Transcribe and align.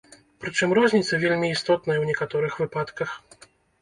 Прычым 0.43 0.69
розніца 0.77 1.19
вельмі 1.25 1.47
істотная 1.55 1.97
ў 1.99 2.05
некаторых 2.11 2.59
выпадках. 2.63 3.09